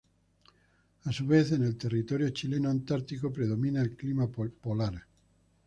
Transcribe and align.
A 1.03 1.11
su 1.13 1.27
vez, 1.27 1.51
en 1.51 1.61
el 1.63 1.77
Territorio 1.77 2.27
Chileno 2.31 2.71
Antártico, 2.71 3.31
predomina 3.31 3.83
el 3.83 3.95
clima 3.95 4.27
polar. 4.27 5.05